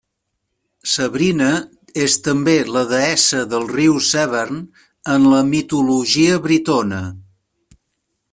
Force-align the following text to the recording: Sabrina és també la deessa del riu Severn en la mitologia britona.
Sabrina 0.93 1.49
és 2.05 2.15
també 2.27 2.55
la 2.77 2.83
deessa 2.93 3.43
del 3.51 3.69
riu 3.75 4.01
Severn 4.09 4.65
en 5.17 5.29
la 5.35 5.43
mitologia 5.53 6.43
britona. 6.49 7.05